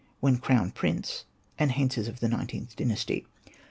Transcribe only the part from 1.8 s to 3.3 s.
is of the XlXth Dynasty.